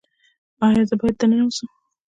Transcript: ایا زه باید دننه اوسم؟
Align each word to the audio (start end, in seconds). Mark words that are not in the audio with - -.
ایا 0.65 0.81
زه 0.89 0.95
باید 0.99 1.15
دننه 1.19 1.43
اوسم؟ 1.45 1.67